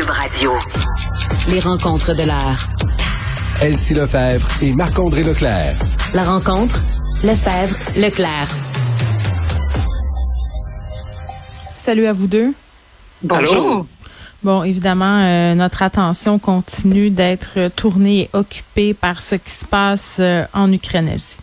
[0.00, 0.52] Cube Radio.
[1.50, 2.58] Les rencontres de l'heure.
[3.60, 5.76] Elsie Lefebvre et Marc-André Leclerc.
[6.14, 6.80] La rencontre,
[7.22, 8.48] Lefebvre, Leclerc.
[11.76, 12.54] Salut à vous deux.
[13.22, 13.86] Bonjour.
[14.42, 20.16] Bon, évidemment, euh, notre attention continue d'être tournée et occupée par ce qui se passe
[20.20, 21.40] euh, en Ukraine, Elsie.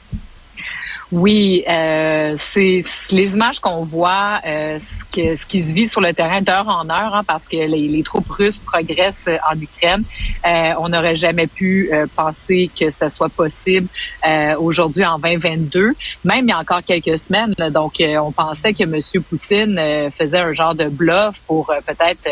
[1.12, 6.02] Oui, euh, c'est les images qu'on voit, euh, ce, que, ce qui se vit sur
[6.02, 10.04] le terrain d'heure en heure, hein, parce que les, les, troupes russes progressent en Ukraine.
[10.46, 13.88] Euh, on n'aurait jamais pu euh, penser que ça soit possible
[14.28, 15.94] euh, aujourd'hui en 2022,
[16.26, 17.54] même il y a encore quelques semaines.
[17.72, 19.00] donc, euh, on pensait que M.
[19.30, 19.80] Poutine
[20.12, 22.30] faisait un genre de bluff pour peut-être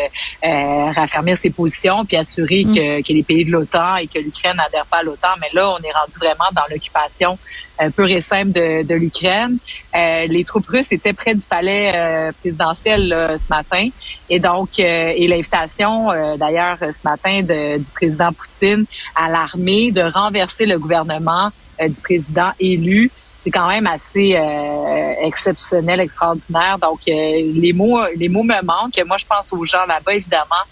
[0.94, 2.74] raffermir ses positions puis assurer mm.
[2.74, 5.28] que, que, les pays de l'OTAN et que l'Ukraine n'adhèrent pas à l'OTAN.
[5.40, 7.38] Mais là, on est rendu vraiment dans l'occupation
[7.94, 9.58] pure et simple de, de l'Ukraine.
[9.94, 13.88] Euh, les troupes russes étaient près du palais euh, présidentiel là, ce matin.
[14.28, 20.02] Et donc, euh, et l'invitation d'ailleurs ce matin de, du président Poutine à l'armée de
[20.02, 23.10] renverser le gouvernement du président élu
[23.46, 26.78] c'est quand même assez euh, exceptionnel, extraordinaire.
[26.80, 27.12] Donc, euh,
[27.54, 29.00] les mots, les mots me manquent.
[29.06, 30.64] Moi, je pense aux gens là-bas, évidemment,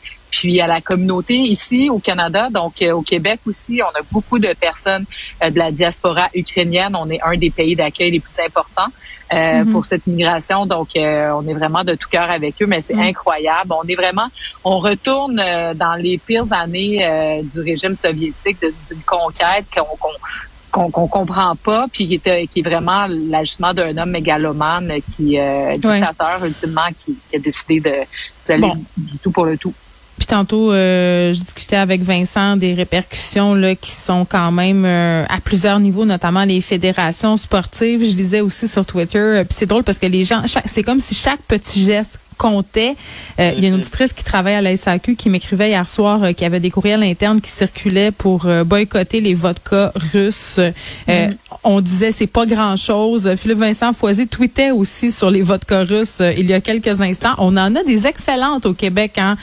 [0.45, 3.81] puis à la communauté ici au Canada, donc euh, au Québec aussi.
[3.81, 5.07] On a beaucoup de personnes
[5.41, 6.95] de la diaspora ukrainienne.
[6.95, 8.93] On est un des pays d'accueil les plus importants.
[9.33, 9.73] Mm-hmm.
[9.73, 10.67] pour cette immigration.
[10.67, 13.11] Donc, on est vraiment de tout cœur avec eux, mais c'est mm.
[13.11, 13.73] incroyable.
[13.73, 14.29] On est vraiment,
[14.63, 15.37] on retourne
[15.75, 19.97] dans les pires années du régime soviétique, d'une conquête qu'on
[20.75, 25.39] qu'on qu'on comprend pas, puis qui est, qui est vraiment l'agissement d'un homme mégalomane, qui
[25.39, 27.95] euh, dictateur ultimement, qui, qui, a décidé de
[28.47, 29.73] d'aller du tout pour le tout.
[30.17, 35.25] Puis tantôt, euh, je discutais avec Vincent des répercussions là qui sont quand même euh,
[35.29, 38.05] à plusieurs niveaux, notamment les fédérations sportives.
[38.05, 39.19] Je disais aussi sur Twitter.
[39.19, 42.97] Euh, puis c'est drôle parce que les gens, c'est comme si chaque petit geste comptait.
[43.41, 46.23] Euh, il y a une auditrice qui travaille à la SAQ qui m'écrivait hier soir
[46.23, 50.59] euh, qu'il y avait des courriels internes qui circulaient pour euh, boycotter les vodkas russes.
[51.09, 51.37] Mm-hmm.
[51.63, 53.35] On disait c'est pas grand chose.
[53.37, 57.35] Philippe Vincent Foisy tweetait aussi sur les vodkas russes il y a quelques instants.
[57.39, 59.13] On en a des excellentes au Québec.
[59.17, 59.37] Hein?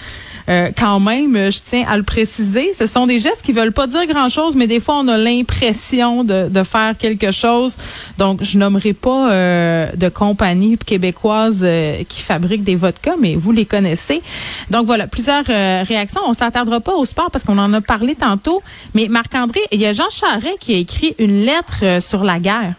[0.51, 3.87] Euh, quand même, je tiens à le préciser, ce sont des gestes qui veulent pas
[3.87, 7.77] dire grand-chose, mais des fois, on a l'impression de, de, faire quelque chose.
[8.17, 13.53] Donc, je nommerai pas euh, de compagnie québécoise euh, qui fabrique des vodkas, mais vous
[13.53, 14.21] les connaissez.
[14.69, 16.21] Donc, voilà, plusieurs réactions.
[16.27, 18.61] On s'attardera pas au sport parce qu'on en a parlé tantôt.
[18.93, 22.73] Mais Marc-André, il y a Jean Charret qui a écrit une lettre sur la guerre.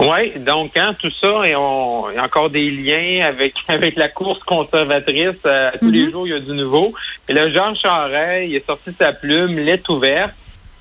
[0.00, 3.96] Oui, donc hein, tout ça, et on, il y a encore des liens avec avec
[3.96, 5.36] la course conservatrice.
[5.46, 6.10] Euh, tous les mhm.
[6.10, 6.92] jours, il y a du nouveau.
[7.28, 10.34] Et là, Jean Charest, il a sorti sa plume, lettre ouverte.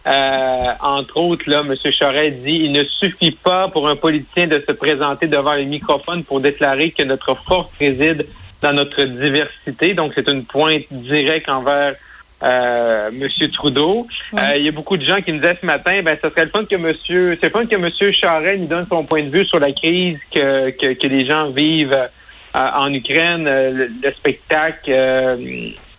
[0.07, 1.75] Euh, entre autres, là, M.
[1.91, 6.23] Charest dit il ne suffit pas pour un politicien de se présenter devant le microphone
[6.23, 8.25] pour déclarer que notre force réside
[8.61, 9.93] dans notre diversité.
[9.93, 11.95] Donc, c'est une pointe directe envers
[12.43, 14.07] euh, Monsieur Trudeau.
[14.33, 16.45] Euh, il y a beaucoup de gens qui me disaient ce matin, ben, ça serait
[16.45, 19.45] le fun que Monsieur, c'est fun que Monsieur Charest nous donne son point de vue
[19.45, 24.91] sur la crise que, que, que les gens vivent euh, en Ukraine, le, spectacle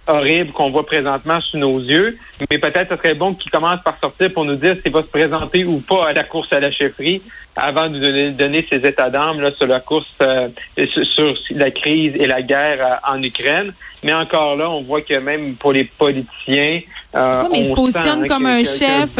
[0.06, 2.18] horrible qu'on voit présentement sous nos yeux.
[2.50, 5.06] Mais peut-être ce serait bon qu'il commence par sortir pour nous dire s'il va se
[5.06, 7.22] présenter ou pas à la course à la chefferie
[7.56, 12.26] avant de nous donner, ses états d'âme sur la course, euh, sur, la crise et
[12.26, 13.72] la guerre euh, en Ukraine.
[14.02, 16.80] Mais encore là, on voit que même pour les politiciens,
[17.14, 19.16] euh, mais il se positionne comme un chef,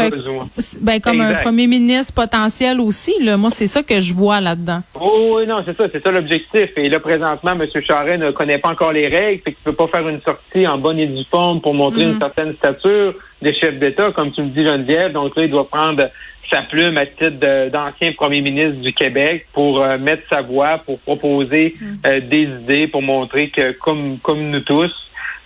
[0.81, 3.13] ben, comme un premier ministre potentiel aussi.
[3.21, 3.37] Là.
[3.37, 4.81] Moi, c'est ça que je vois là-dedans.
[4.99, 6.71] Oh, oui, non, c'est ça, c'est ça l'objectif.
[6.75, 7.67] Et là, présentement, M.
[7.81, 10.79] Charest ne connaît pas encore les règles, fait qu'il peut pas faire une sortie en
[10.79, 12.19] bonne et due forme pour montrer une mm.
[12.19, 15.11] certaine stature des chefs d'État, comme tu me dis, Geneviève.
[15.11, 16.09] Donc là, il doit prendre
[16.53, 20.99] sa plume à titre d'ancien premier ministre du Québec pour euh, mettre sa voix, pour
[20.99, 21.85] proposer mm.
[22.05, 24.91] euh, des idées, pour montrer que comme comme nous tous,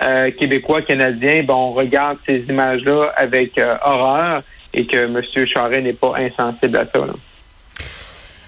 [0.02, 4.44] euh, Québécois, Canadiens, bon, on regarde ces images-là avec horreur
[4.74, 5.22] et que M.
[5.48, 7.00] Charest n'est pas insensible à ça.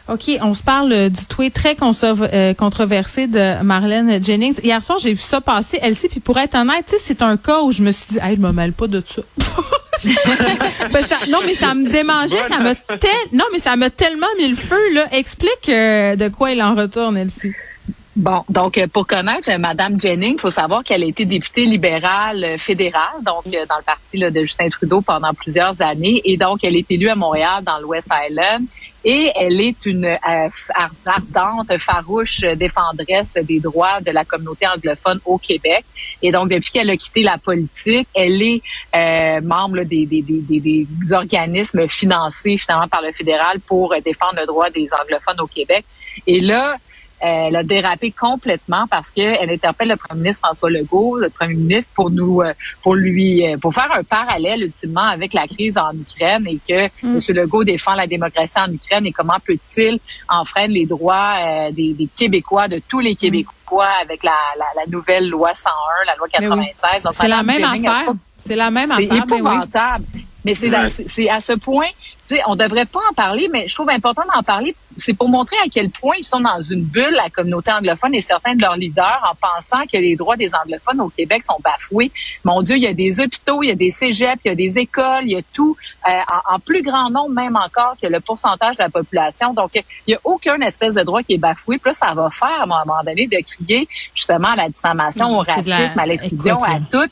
[0.10, 4.60] OK, on se parle du tweet très controversé de Marlène Jennings.
[4.64, 7.62] Hier soir, j'ai vu ça passer, elle sait, puis pour être honnête, c'est un cas
[7.62, 9.22] où je me suis dit, hey, je me mêle pas de ça.
[10.92, 12.74] Ben, non, mais ça me démangeait, ça me
[13.34, 15.06] non, mais ça m'a tellement mis le feu là.
[15.12, 17.54] Explique euh, de quoi il en retourne, Elsie.
[18.20, 21.64] Bon, donc euh, pour connaître euh, Madame Jennings, il faut savoir qu'elle a été députée
[21.64, 26.36] libérale euh, fédérale, donc dans le parti là, de Justin Trudeau pendant plusieurs années, et
[26.36, 28.66] donc elle est élue à Montréal dans l'West Island.
[29.06, 30.18] Et elle est une
[31.06, 35.86] ardente, farouche défendresse des droits de la communauté anglophone au Québec.
[36.22, 38.62] Et donc, depuis qu'elle a quitté la politique, elle est
[39.42, 44.70] membre des, des, des, des, organismes financés finalement par le fédéral pour défendre le droit
[44.70, 45.86] des anglophones au Québec.
[46.28, 46.76] Et là,
[47.20, 51.92] elle a dérapé complètement parce qu'elle interpelle le premier ministre François Legault, le premier ministre,
[51.94, 55.92] pour nous, euh, pour lui, euh, pour faire un parallèle ultimement avec la crise en
[55.94, 57.18] Ukraine et que mm.
[57.18, 57.36] M.
[57.36, 60.00] Legault défend la démocratie en Ukraine et comment peut-il
[60.30, 64.32] enfreindre les droits euh, des, Québécois, de tous les Québécois avec la,
[64.76, 67.08] la, nouvelle loi 101, la loi 96.
[67.12, 68.14] C'est la, même affaire.
[68.40, 69.08] C'est la même affaire.
[69.12, 70.06] C'est épouvantable.
[70.46, 70.72] Mais c'est
[71.08, 71.88] c'est à ce point,
[72.36, 74.76] sais, on devrait pas en parler, mais je trouve important d'en parler.
[74.98, 78.22] C'est pour montrer à quel point ils sont dans une bulle, la communauté anglophone et
[78.22, 82.12] certains de leurs leaders, en pensant que les droits des anglophones au Québec sont bafoués.
[82.44, 84.56] Mon Dieu, il y a des hôpitaux, il y a des cégeps, il y a
[84.56, 85.76] des écoles, il y a tout,
[86.08, 86.12] euh,
[86.50, 89.54] en, plus grand nombre même encore que le pourcentage de la population.
[89.54, 91.78] Donc, il y a aucun espèce de droit qui est bafoué.
[91.78, 95.38] Puis là, ça va faire, à un moment donné, de crier justement à la diffamation,
[95.38, 97.10] au racisme, à l'exclusion, à tout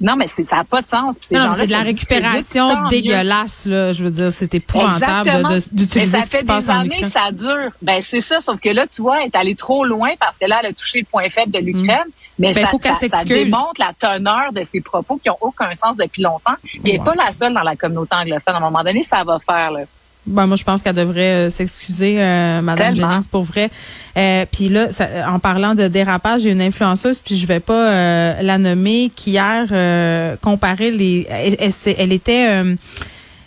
[0.00, 1.16] non, mais ça n'a pas de sens.
[1.20, 3.92] c'est de la récupération dégueulasse, là.
[3.92, 7.10] Je veux dire, c'était épouvantable d'utiliser ce qui se passe ça fait des années que
[7.10, 7.70] ça dure.
[7.82, 10.46] Ben, c'est ça, sauf que là, tu vois, elle est allée trop loin parce que
[10.46, 12.06] là, elle a touché le point faible de l'Ukraine.
[12.06, 12.12] Mm.
[12.38, 16.22] Mais ben, ça, ça, démontre la teneur de ses propos qui ont aucun sens depuis
[16.22, 16.54] longtemps.
[16.62, 18.54] Puis elle n'est pas la seule dans la communauté anglophone.
[18.54, 19.80] À un moment donné, ça va faire, là.
[20.26, 23.70] Ben, moi, je pense qu'elle devrait euh, s'excuser, euh, Madame Jennings, pour vrai.
[24.16, 24.88] Euh, puis là,
[25.26, 29.32] en parlant de dérapage, j'ai une influenceuse, puis je vais pas euh, la nommer, qui
[29.32, 31.26] hier comparait les.
[31.30, 32.64] Elle, était.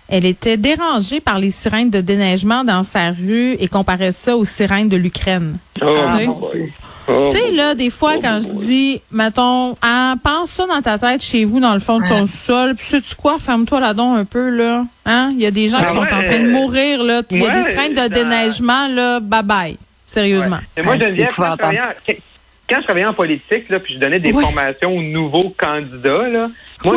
[0.08, 4.46] elle était dérangée par les sirènes de déneigement dans sa rue et comparait ça aux
[4.46, 5.58] sirènes de l'Ukraine.
[5.81, 6.48] Oh,
[7.07, 7.29] Oh.
[7.31, 11.21] Tu sais, là, des fois, quand je dis, mettons, hein, pense ça dans ta tête
[11.21, 14.50] chez vous, dans le fond de ton sol, puis sais-tu quoi, ferme-toi là-dedans un peu,
[14.50, 14.85] là.
[15.05, 15.31] Hein?
[15.35, 17.21] Il y a des gens qui ah sont en train de mourir, là.
[17.29, 19.19] Il y a des seringues de déneigement, là.
[19.19, 19.75] Bye-bye.
[20.05, 20.59] Sérieusement.
[20.77, 21.57] Et moi, Geneviève, quand,
[22.69, 26.50] quand je travaillais en politique, là, puis je donnais des formations aux nouveaux candidats, là,
[26.83, 26.95] moi,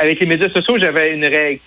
[0.00, 1.60] avec les médias sociaux, j'avais une règle.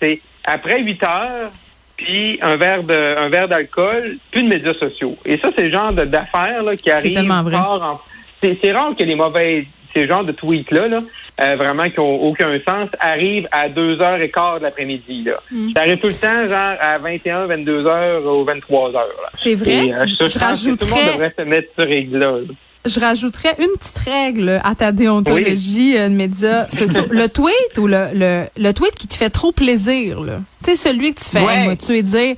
[0.44, 1.52] Après 8 heures,
[1.96, 5.16] puis un verre de un verre d'alcool, plus de médias sociaux.
[5.24, 8.04] Et ça, c'est le genre d'affaires qui arrivent fort
[8.42, 11.02] C'est rare que les mauvais ces genres de tweets-là, là,
[11.40, 15.26] euh, vraiment qui n'ont aucun sens, arrivent à 2h15 de l'après-midi.
[15.50, 15.72] Mm.
[15.72, 19.04] Ça arrive tout le temps, genre à 21, 22h ou 23h.
[19.34, 19.92] C'est vrai?
[19.92, 22.38] Euh, je, je, que tout le monde devrait se mettre sur règle-là.
[22.84, 26.66] Je rajouterais une petite règle à ta déontologie euh, de médias
[27.10, 30.34] le tweet ou le, le, le, tweet qui te fait trop plaisir, là.
[30.62, 32.36] Tu sais, celui que tu fais tu es dire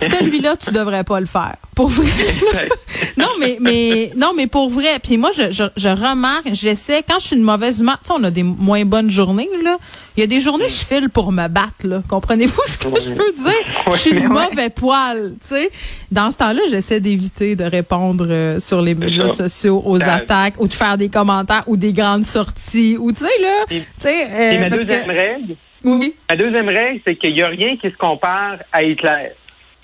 [0.00, 1.56] celui-là, tu devrais pas le faire.
[1.74, 2.68] Pour vrai.
[3.16, 4.98] non, mais, mais, non, mais pour vrai.
[5.02, 8.12] Puis moi, je, je, je remarque, j'essaie, quand je suis une mauvaise humeur, tu sais,
[8.18, 9.78] on a des moins bonnes journées, là.
[10.16, 12.02] Il y a des journées, je file pour me battre, là.
[12.08, 13.92] Comprenez-vous ce que je veux dire?
[13.92, 15.70] Je suis une mauvais poil, tu sais.
[16.10, 20.68] Dans ce temps-là, j'essaie d'éviter de répondre euh, sur les médias sociaux aux attaques ou
[20.68, 23.64] de faire des commentaires ou des grandes sorties ou, tu sais, là.
[23.68, 25.56] Tu sais, euh, ma deuxième règle.
[25.84, 26.14] Oui.
[26.28, 29.32] Ma deuxième règle, c'est qu'il n'y a rien qui se compare à Hitler.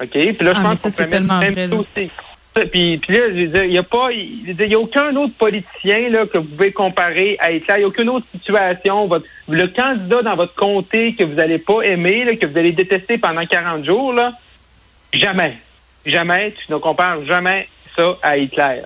[0.02, 0.10] OK?
[0.10, 2.10] Puis là, je ah, pense qu'on peut même vrai, aussi.
[2.70, 3.28] Puis, puis là,
[3.64, 7.36] il n'y a pas, il y a aucun autre politicien là, que vous pouvez comparer
[7.38, 7.74] à Hitler.
[7.76, 9.06] Il n'y a aucune autre situation.
[9.06, 12.72] Votre, le candidat dans votre comté que vous n'allez pas aimer, là, que vous allez
[12.72, 14.34] détester pendant 40 jours, là,
[15.14, 15.56] jamais.
[16.04, 16.52] Jamais.
[16.52, 18.82] Tu ne compares jamais ça à Hitler.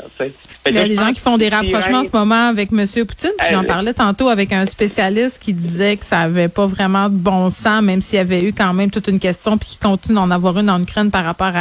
[0.69, 2.85] Il y a des gens qui font des rapprochements en ce moment avec M.
[3.07, 3.31] Poutine.
[3.51, 7.51] J'en parlais tantôt avec un spécialiste qui disait que ça avait pas vraiment de bon
[7.51, 10.31] sens, même s'il y avait eu quand même toute une question, puis qui continue d'en
[10.31, 11.53] avoir une en Ukraine par rapport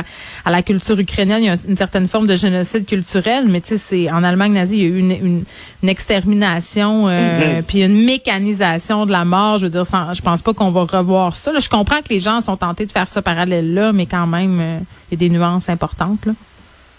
[0.45, 1.43] à, la culture ukrainienne.
[1.43, 4.53] Il y a une certaine forme de génocide culturel, mais tu sais, c'est en Allemagne
[4.53, 7.63] nazie, il y a eu une, une, extermination, euh, mm-hmm.
[7.63, 9.59] puis une mécanisation de la mort.
[9.59, 11.51] Je veux dire, sans, je pense pas qu'on va revoir ça.
[11.59, 14.79] je comprends que les gens sont tentés de faire ce parallèle-là, mais quand même, euh,
[15.11, 16.25] il y a des nuances importantes.
[16.25, 16.33] Là.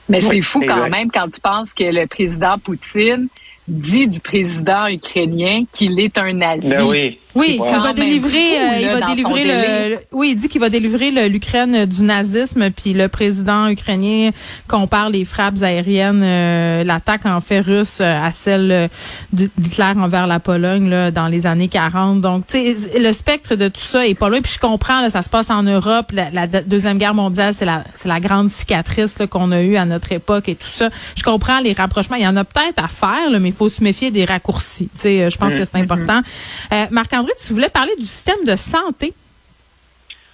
[0.08, 3.28] Mais c'est fou quand même quand tu penses que le président Poutine
[3.68, 6.66] dit du président ukrainien qu'il est un nazi.
[6.66, 7.18] Ben oui.
[7.36, 11.28] Oui, il va délivrer, euh, il va délivrer le, oui, il dit qu'il va délivrer
[11.28, 14.30] l'Ukraine du nazisme, puis le président ukrainien
[14.68, 18.88] compare les frappes aériennes, euh, l'attaque en fait russe euh, à celle
[19.34, 22.22] d'Hitler envers la Pologne là, dans les années 40.
[22.22, 24.40] Donc, tu sais, le spectre de tout ça est pas loin.
[24.40, 26.12] Puis je comprends, là, ça se passe en Europe.
[26.32, 30.10] La, deuxième guerre mondiale, c'est la, c'est la grande cicatrice qu'on a eue à notre
[30.12, 30.88] époque et tout ça.
[31.14, 32.16] Je comprends les rapprochements.
[32.16, 34.88] Il y en a peut-être à faire, là, mais faut se méfier des raccourcis.
[34.94, 35.82] Tu sais, je pense que c'est mm-hmm.
[35.82, 36.20] important.
[36.90, 39.14] Marc tu voulais parler du système de santé.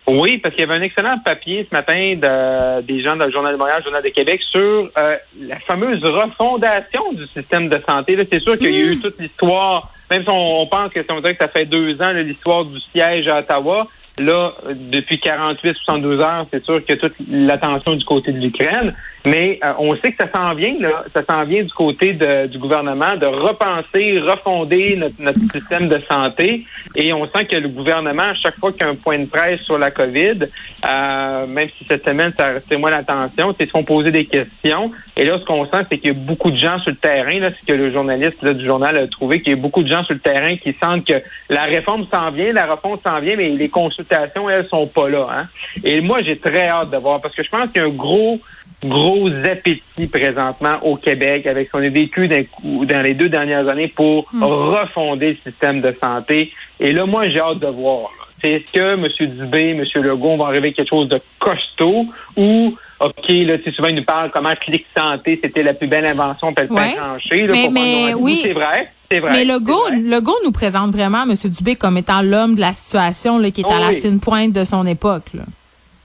[0.06, 3.30] Oui, parce qu'il y avait un excellent papier ce matin de, des gens dans le
[3.30, 7.80] Journal de Montréal, le Journal de Québec, sur euh, la fameuse refondation du système de
[7.86, 8.18] santé.
[8.30, 11.38] C'est sûr qu'il y a eu toute l'histoire, même si on, pense que ça que
[11.38, 13.86] ça fait deux ans, l'histoire du siège à Ottawa.
[14.18, 18.94] Là, depuis 48, 72 heures, c'est sûr a toute l'attention du côté de l'Ukraine.
[19.24, 21.04] Mais euh, on sait que ça s'en vient, là.
[21.12, 26.64] Ça s'en vient du côté du gouvernement de repenser, refonder notre, système de santé.
[26.96, 29.26] Et on sent que le gouvernement, à chaque fois qu'il y a un point de
[29.26, 30.46] presse sur la COVID,
[30.84, 34.90] euh, même si cette semaine, ça a moins l'attention, c'est ce qu'on posait des questions.
[35.16, 37.38] Et là, ce qu'on sent, c'est qu'il y a beaucoup de gens sur le terrain,
[37.38, 40.02] là, ce que le journaliste du journal a trouvé, qu'il y a beaucoup de gens
[40.04, 43.50] sur le terrain qui sentent que la réforme s'en vient, la réforme s'en vient, mais
[43.50, 45.26] les consultations, elles, sont pas là.
[45.30, 45.46] Hein.
[45.84, 47.90] Et moi, j'ai très hâte de voir, parce que je pense qu'il y a un
[47.90, 48.40] gros
[48.84, 53.88] gros appétit présentement au Québec avec ce qu'on a vécu dans, les deux dernières années
[53.88, 54.42] pour hmm.
[54.42, 56.52] refonder le système de santé.
[56.80, 58.10] Et là, moi, j'ai hâte de voir.
[58.40, 59.06] C'est est-ce que M.
[59.20, 59.84] Dubé, M.
[60.02, 64.04] Legault vont arriver quelque chose de costaud ou OK, là, tu sais, souvent, ils nous
[64.04, 66.94] parlent comment Clic Santé, c'était la plus belle invention, peut ouais.
[66.94, 67.46] tranché.
[67.48, 68.40] mais, mais oui.
[68.44, 68.90] C'est vrai.
[69.20, 71.34] Vrai, mais Legault, Legault nous présente vraiment M.
[71.44, 74.64] Dubé comme étant l'homme de la situation là, qui est à la fine pointe de
[74.64, 75.24] son époque.
[75.34, 75.42] Là.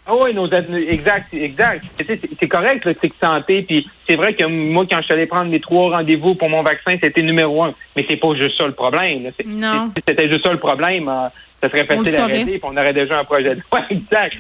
[0.08, 1.84] Ah oui, nos exact, exact.
[2.40, 5.52] C'est correct le cycle santé, puis c'est vrai que moi, quand je suis allé prendre
[5.52, 7.74] mes trois rendez-vous pour mon vaccin, c'était numéro un.
[7.96, 9.32] Mais c'est pas juste ça le problème.
[9.46, 9.92] Non.
[10.08, 11.10] C'était juste ça le problème.
[11.10, 11.28] Euh,
[11.62, 13.84] ça serait facile à arrêter, puis on aurait déjà un projet de loi.
[13.90, 14.38] exact.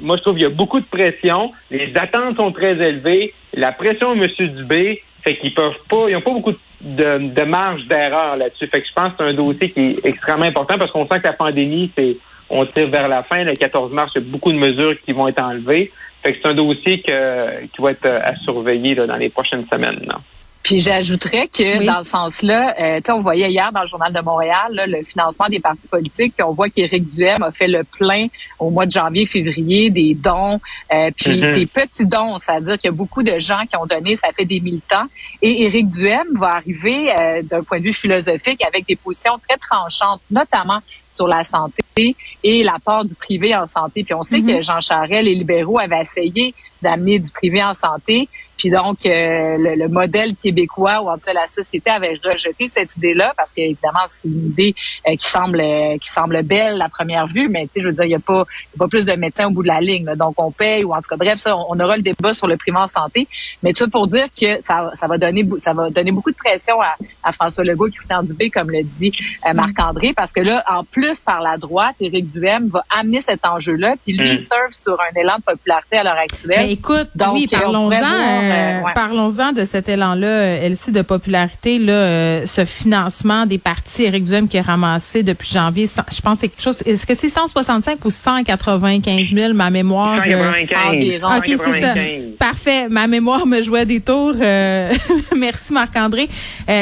[0.00, 1.52] moi, je trouve qu'il y a beaucoup de pression.
[1.70, 3.32] Les attentes sont très élevées.
[3.54, 4.28] La pression M.
[4.38, 8.66] Dubé fait qu'ils peuvent pas, ils n'ont pas beaucoup de, de marge d'erreur là-dessus.
[8.68, 11.18] Fait que je pense que c'est un dossier qui est extrêmement important parce qu'on sent
[11.18, 12.16] que la pandémie, c'est
[12.50, 13.44] on tire vers la fin.
[13.44, 15.92] Le 14 mars, il y a beaucoup de mesures qui vont être enlevées.
[16.22, 19.66] Fait que c'est un dossier que, qui va être à surveiller là, dans les prochaines
[19.70, 20.00] semaines.
[20.06, 20.18] Là.
[20.66, 24.82] Puis j'ajouterais que dans ce sens-là, euh, on voyait hier dans le journal de Montréal
[24.88, 26.34] le financement des partis politiques.
[26.42, 28.26] On voit qu'Éric Duhem a fait le plein
[28.58, 30.58] au mois de janvier, février, des dons,
[30.92, 31.54] euh, puis mm-hmm.
[31.54, 34.44] des petits dons, c'est-à-dire qu'il y a beaucoup de gens qui ont donné, ça fait
[34.44, 35.06] des militants.
[35.40, 39.58] Et Éric Duhem va arriver euh, d'un point de vue philosophique avec des positions très
[39.58, 40.80] tranchantes, notamment
[41.16, 44.04] sur la santé et l'apport du privé en santé.
[44.04, 44.62] Puis on sait que mhm.
[44.62, 48.28] Jean Charest, les libéraux avaient essayé d'amener du privé en santé.
[48.56, 52.96] Puis donc, euh, le, modèle québécois, ou en tout cas la société, avait rejeté cette
[52.96, 54.74] idée-là parce qu'évidemment, c'est une idée
[55.06, 55.62] euh, qui semble
[56.00, 58.20] qui semble belle à première vue, mais tu sais, je veux dire, il n'y a
[58.20, 58.44] pas,
[58.78, 60.06] pas plus de médecins au bout de la ligne.
[60.16, 62.56] Donc, on paye, ou en tout cas, bref, ça, on aura le débat sur le
[62.56, 63.28] privé en santé.
[63.62, 66.36] Mais tout ça pour dire que ça, ça va donner ça va donner beaucoup de
[66.36, 69.12] pression à, à François Legault Christian Dubé, comme le dit
[69.46, 73.46] euh, Marc-André, parce que là, en plus, par la droite, Éric Duhem va amener cet
[73.46, 74.38] enjeu-là, puis lui, il mm.
[74.38, 76.65] surfe sur un élan de popularité à l'heure actuelle.
[76.66, 82.46] Ben, écoute, Donc, oui, parlons-en euh, parlons-en de cet élan-là, Elsie, de popularité, là, euh,
[82.46, 85.86] ce financement des partis Éric Duhem qui est ramassé depuis janvier.
[85.86, 86.82] Je pense que c'est quelque chose.
[86.84, 90.22] Est-ce que c'est 165 ou 195 000 ma mémoire?
[90.24, 91.38] 195.
[91.38, 91.94] ok, c'est ça.
[92.38, 92.88] Parfait.
[92.88, 94.34] Ma mémoire me jouait des tours.
[94.40, 94.92] Euh,
[95.36, 96.28] merci Marc-André.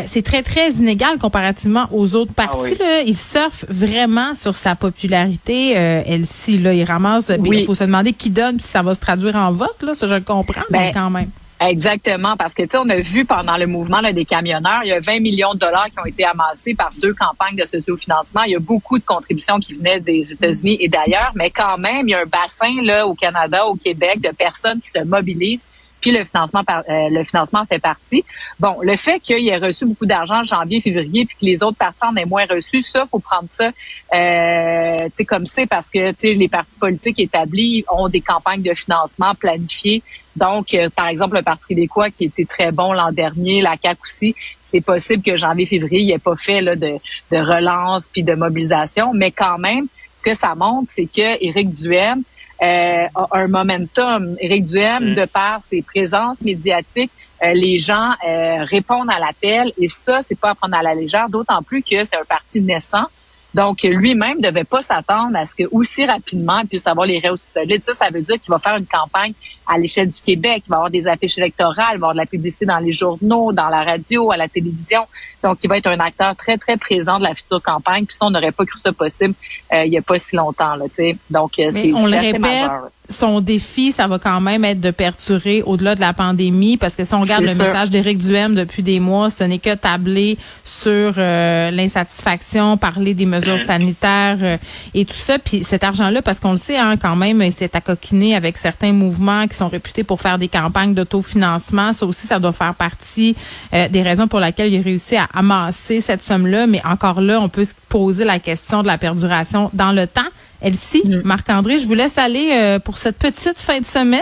[0.07, 2.77] c'est très très inégal comparativement aux autres ah partis.
[2.79, 3.03] là.
[3.07, 5.73] Ils surfent vraiment sur sa popularité.
[5.73, 7.31] Elsie, là, il ramasse.
[7.45, 9.74] Il faut se demander qui donne si ça va se traduire en vote.
[9.83, 11.31] Là, ça je le comprends, mais ben, quand même.
[11.61, 14.89] Exactement, parce que tu sais, on a vu pendant le mouvement là, des camionneurs, il
[14.89, 18.43] y a 20 millions de dollars qui ont été amassés par deux campagnes de sociofinancement.
[18.43, 22.09] Il y a beaucoup de contributions qui venaient des États-Unis et d'ailleurs, mais quand même,
[22.09, 25.65] il y a un bassin là au Canada, au Québec, de personnes qui se mobilisent
[26.05, 28.27] puis le financement euh, le financement fait partie.
[28.61, 31.79] Bon, le fait qu'il ait reçu beaucoup d'argent en janvier, février, puis que les autres
[31.79, 33.71] partis en aient moins reçu, ça, faut prendre ça
[34.15, 40.03] euh, comme c'est parce que les partis politiques établis ont des campagnes de financement planifiées.
[40.37, 44.01] Donc, euh, par exemple, le Parti québécois qui était très bon l'an dernier, la CAQ
[44.05, 46.99] aussi, c'est possible que janvier-février, il ait pas fait là, de,
[47.31, 51.75] de relance puis de mobilisation, mais quand même, ce que ça montre, c'est que Éric
[51.75, 52.25] Duhem,
[52.63, 54.37] euh, un momentum.
[54.41, 55.15] Éric Duhem, mm.
[55.15, 57.11] de par ses présences médiatiques,
[57.43, 60.95] euh, les gens euh, répondent à l'appel et ça, c'est pas à prendre à la
[60.95, 63.07] légère, d'autant plus que c'est un parti naissant.
[63.55, 67.19] Donc, lui-même ne devait pas s'attendre à ce que aussi rapidement il puisse avoir les
[67.19, 67.85] raies aussi solides.
[67.85, 69.33] Ça, ça veut dire qu'il va faire une campagne
[69.67, 70.65] à l'échelle du Québec.
[70.67, 73.53] Il va avoir des affiches électorales, il va avoir de la publicité dans les journaux,
[73.53, 75.07] dans la radio, à la télévision.
[75.43, 78.07] Donc, il va être un acteur très, très présent de la future campagne.
[78.07, 79.35] Puis ça, on n'aurait pas cru ça possible
[79.73, 80.77] euh, il n'y a pas si longtemps.
[80.77, 80.87] Là,
[81.31, 82.71] Donc, euh, c'est on le répète,
[83.09, 87.05] son défi, ça va quand même être de perturber au-delà de la pandémie, parce que
[87.05, 91.15] si on regarde le message d'Éric Duhem depuis des mois, ce n'est que tabler sur
[91.19, 94.59] euh, l'insatisfaction, parler des mesures sanitaires
[94.95, 95.39] et tout ça.
[95.39, 98.93] Puis cet argent-là, parce qu'on le sait, hein, quand même, il s'est accoquiné avec certains
[98.93, 101.93] mouvements qui sont réputés pour faire des campagnes d'autofinancement.
[101.93, 103.37] Ça aussi, ça doit faire partie
[103.73, 106.67] des raisons pour lesquelles il a réussi à amasser cette somme-là.
[106.67, 110.23] Mais encore là, on peut se poser la question de la perduration dans le temps.
[110.65, 111.21] Elsie, Mm.
[111.25, 114.21] Marc-André, je vous laisse aller euh, pour cette petite fin de semaine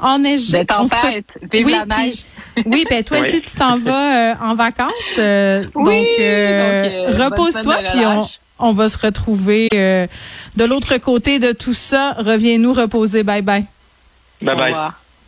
[0.00, 0.64] enneigée.
[0.66, 1.26] Tempêtes.
[1.52, 2.24] Vive Oui, la puis-.
[2.66, 4.92] Oui, ben toi aussi, tu t'en vas euh, en vacances.
[5.18, 8.26] euh, Oui, donc, euh, donc, euh, repose-toi, puis on,
[8.58, 10.06] on va se retrouver euh,
[10.56, 12.14] de l'autre côté de tout ça.
[12.18, 13.22] Reviens-nous reposer.
[13.22, 13.64] Bye bye.